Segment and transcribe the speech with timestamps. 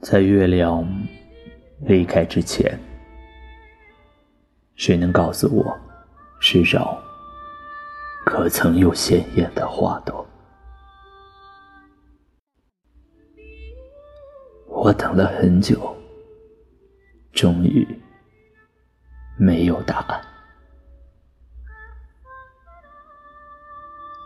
[0.00, 0.86] 在月亮
[1.80, 2.78] 离开之前，
[4.76, 5.76] 谁能告诉我，
[6.38, 6.96] 世上
[8.24, 10.24] 可曾有鲜艳的花朵？
[14.68, 15.96] 我等了很久，
[17.32, 17.84] 终于
[19.36, 20.20] 没有答案。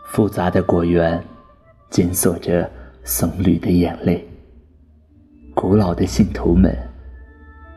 [0.05, 1.21] 复杂的果园，
[1.89, 2.69] 紧锁着
[3.03, 4.23] 僧侣的眼泪。
[5.73, 6.71] 古老的信徒们，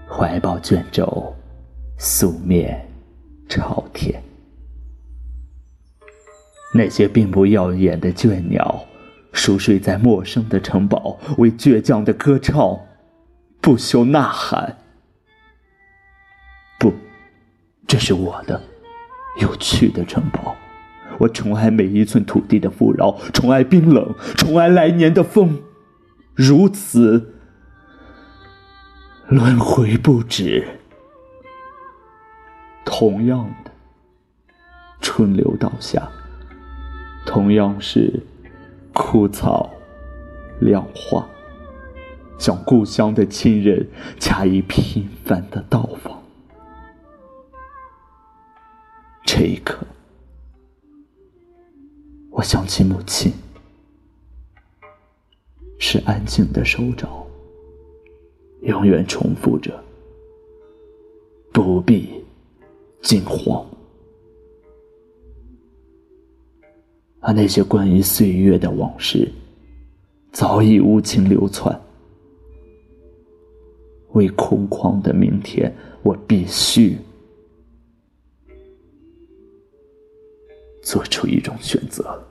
[0.07, 1.35] 怀抱卷轴，
[1.97, 2.87] 素面
[3.49, 4.23] 朝天。
[6.75, 8.85] 那些并不耀眼的倦鸟，
[9.33, 12.79] 熟睡在陌生的城堡，为倔强的歌唱
[13.63, 14.77] 不休呐喊。
[16.79, 16.93] 不，
[17.87, 18.60] 这是我的
[19.41, 20.55] 有趣的城堡。
[21.19, 25.63] 我宠爱每一寸土地的富饶，宠爱冰冷，宠爱来年的风，
[26.35, 27.33] 如此。
[29.29, 30.65] 轮回不止，
[32.85, 33.73] 同样的，
[35.01, 36.09] 春流倒下，
[37.27, 38.23] 同样是
[38.95, 39.69] 枯草
[40.60, 41.29] 凉化，
[42.38, 43.85] 向故乡的亲人
[44.16, 46.23] 加以频繁的到访。
[49.24, 49.85] 这一刻，
[52.30, 53.32] 我想起母亲，
[55.80, 57.26] 是安静的手掌。
[58.67, 59.73] 永远重复着，
[61.53, 62.09] 不必
[63.01, 63.65] 惊慌。
[67.21, 69.31] 而那些关于岁月的往事，
[70.32, 71.81] 早已无情流窜。
[74.15, 75.72] 为空旷的明天，
[76.03, 76.97] 我必须
[80.82, 82.25] 做出一种选择。